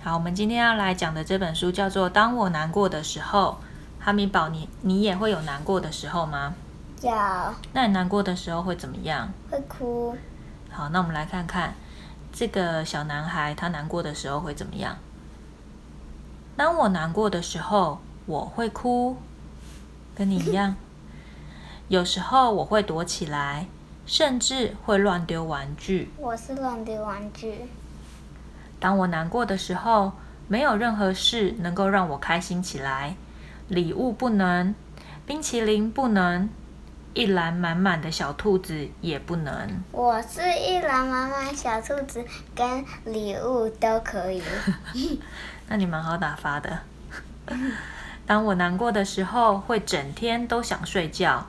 [0.00, 3.58] 好，我们今天要来讲的这本书叫做《当我难过的时候》。
[4.04, 6.54] 哈米宝，你你也会有难过的时候吗？
[7.02, 7.10] 有，
[7.72, 9.28] 那你难过的时候会怎么样？
[9.50, 10.16] 会哭。
[10.70, 11.74] 好，那我们来看看
[12.32, 14.96] 这个小男孩他难过的时候会怎么样。
[16.56, 19.16] 当我难过的时候，我会哭，
[20.14, 20.76] 跟你一样。
[21.88, 23.66] 有时候我会躲起来，
[24.06, 26.12] 甚至会乱丢玩具。
[26.18, 27.66] 我是乱丢玩具。
[28.80, 30.12] 当我难过的时候，
[30.46, 33.16] 没有任何事能够让我开心起来。
[33.68, 34.74] 礼物不能，
[35.26, 36.48] 冰淇淋不能，
[37.12, 39.82] 一篮满满的小兔子也不能。
[39.92, 44.42] 我是一篮满满小兔子，跟礼物都可以。
[45.68, 46.78] 那你蛮好打发的。
[48.26, 51.46] 当我难过的时候，会整天都想睡觉，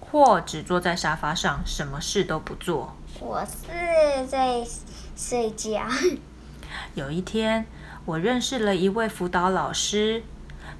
[0.00, 2.94] 或只坐在沙发上，什么事都不做。
[3.20, 4.64] 我是在
[5.16, 5.82] 睡觉。
[6.94, 7.66] 有一天，
[8.04, 10.22] 我认识了一位辅导老师。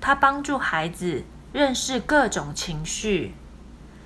[0.00, 3.34] 他帮助孩子认识各种情绪。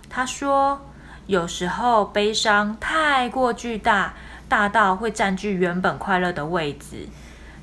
[0.09, 0.81] 他说，
[1.27, 4.15] 有时候悲伤太过巨大，
[4.49, 7.09] 大到会占据原本快乐的位置。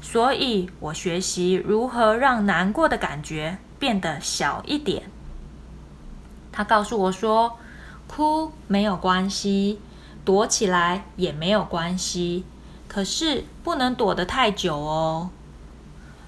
[0.02, 5.04] 所以我学习如何让难过的感觉变得小一点。
[6.52, 7.58] 他告诉我说，
[8.08, 9.80] 哭没有关系，
[10.24, 12.46] 躲起来也没有关系，
[12.90, 15.30] 可是不能躲得太久哦。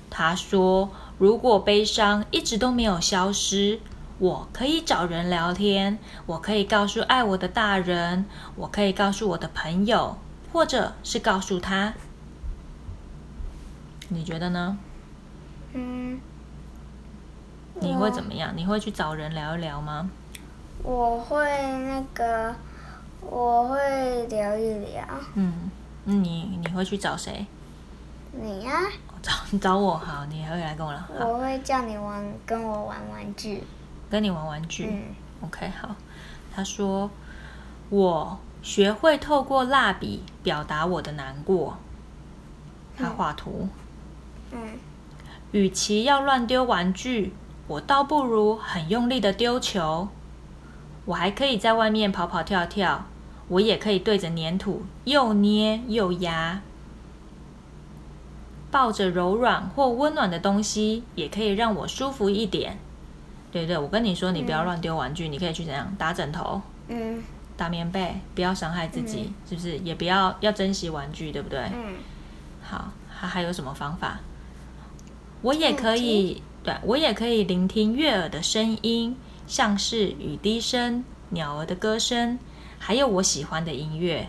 [0.10, 0.92] 他说。
[1.18, 3.80] 如果悲伤一直都没有消失，
[4.18, 10.18] 我可以找人聊天，我可以告诉爱我的大人，我可以告诉我的朋友，
[10.52, 11.94] 或者是告诉他。
[14.10, 14.80] 你觉得呢？
[15.74, 16.20] 嗯。
[17.76, 18.52] 你会怎么样？
[18.56, 20.10] 你会去找人聊一聊吗？
[20.82, 22.56] 我会那个，
[23.22, 25.06] 我会聊一聊。
[25.36, 25.70] 嗯，
[26.06, 27.46] 你你会去找谁？
[28.32, 28.72] 你呀。
[29.22, 31.02] 找 找我好，你还会来跟我聊。
[31.20, 33.64] 我会叫你玩，跟我玩玩具。
[34.10, 34.88] 跟你玩玩具。
[34.90, 35.16] 嗯。
[35.46, 35.96] OK，好。
[36.54, 37.10] 他说
[37.90, 41.78] ：“我学会透过蜡笔表达我的难过。”
[42.98, 43.70] 他画图。
[44.52, 44.60] 嗯。
[45.52, 47.34] 与其要乱丢玩具，
[47.68, 50.08] 我倒不如很用力的丢球。
[51.06, 53.06] 我还可以在外面跑跑跳跳，
[53.52, 56.62] 我也可以对着粘土又捏又压。
[58.72, 62.80] 抱着柔软或温暖的东西，也可以让我舒服一点。
[63.52, 67.22] 对对，我跟你说，你不要乱丢玩具，你可以去怎样打枕头，嗯，
[67.58, 69.78] 打棉被，不要伤害自己，是不是？
[69.80, 71.60] 也不要要珍惜玩具，对不对？
[71.74, 71.96] 嗯。
[72.64, 74.22] 好，还还有什么方法？
[75.42, 82.40] 我也可以，对我也可以聆听悦耳的声音，像是雨滴声、鸟儿的歌声，
[82.84, 84.28] 还有我喜欢的音乐，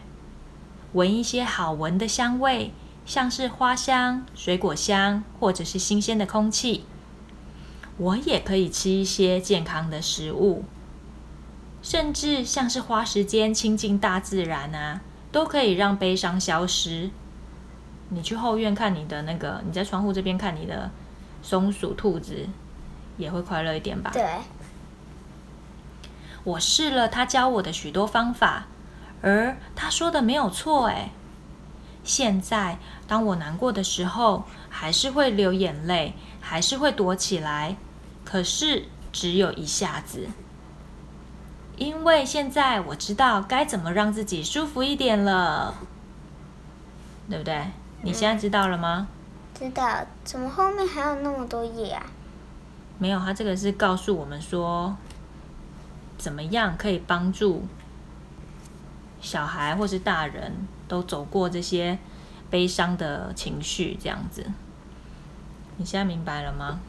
[0.93, 2.71] 闻一些好闻的香味。
[3.07, 6.85] 像是花香、水果香，或者是新鲜的空气。
[7.97, 10.65] 我也可以吃一些健康的食物，
[11.83, 15.01] 甚至像是花时间亲近大自然啊，
[15.33, 17.11] 都可以让悲伤消失。
[18.11, 20.91] 你去后院看你的那个，你在窗户这边看你的
[21.43, 22.47] 松鼠、兔子，
[23.17, 24.11] 也会快乐一点吧？
[24.13, 24.23] 对。
[26.45, 28.67] 我试了他教我的许多方法，
[29.23, 31.11] 而他说的没有错，哎。
[32.05, 37.77] 现在，当我难过的时候，还是会流眼泪，还是会躲起来。
[38.25, 40.27] 可是，只有一下子，
[41.77, 45.75] 因为现在我知道该怎么让自己舒服一点了，
[47.29, 47.67] 对不对？
[48.03, 49.07] 你现在知道了吗？
[49.55, 50.05] 知道。
[50.25, 52.03] 怎么后面还有那么多页啊？
[52.99, 54.97] 没有，他这个是告诉我们说，
[56.23, 57.67] 怎么样可以帮助
[59.21, 60.69] 小孩或是大人。
[60.89, 61.99] 都走过这些
[62.51, 64.45] 悲伤的情绪，这样子，
[65.79, 66.81] 你现在明白了吗？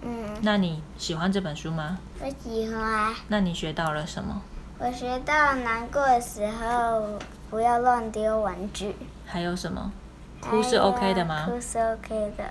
[0.00, 0.34] 嗯。
[0.40, 1.98] 那你喜欢这本书吗？
[2.18, 3.14] 我喜欢。
[3.28, 4.40] 那你学到了什么？
[4.78, 7.18] 我学到难过的时候
[7.50, 8.96] 不要乱丢玩具。
[9.26, 9.92] 还有什么？
[10.40, 11.44] 哭是 OK 的吗？
[11.44, 12.44] 哭是 OK 的。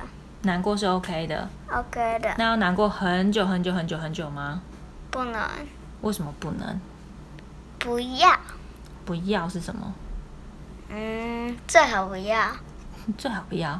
[0.43, 1.49] 难过是 OK 的。
[1.71, 2.35] OK 的。
[2.37, 4.61] 那要难过很久很久很久很久吗？
[5.09, 5.41] 不能。
[6.01, 6.79] 为什么不能？
[7.79, 8.37] 不要。
[9.05, 9.93] 不要是什么？
[10.89, 12.51] 嗯，最好不要。
[13.17, 13.79] 最好不要，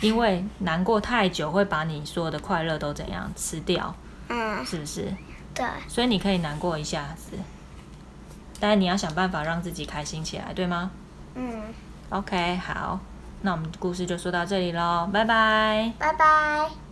[0.00, 3.94] 因为难过太久会把你所有的快乐都怎样吃掉？
[4.28, 5.12] 嗯，是不是？
[5.54, 5.66] 对。
[5.88, 7.32] 所以你可以难过一下子，
[8.58, 10.90] 但是你要想办法让自己开心起来，对吗？
[11.34, 11.62] 嗯。
[12.10, 12.98] OK，好，
[13.42, 15.92] 那我们故事就说到这里喽，拜拜。
[15.98, 16.89] 拜拜。